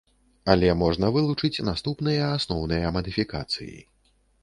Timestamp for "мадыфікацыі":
2.99-3.75